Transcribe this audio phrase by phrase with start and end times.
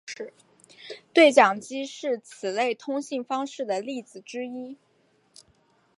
[1.13, 4.75] 对讲机是此类通信方式的例子之一。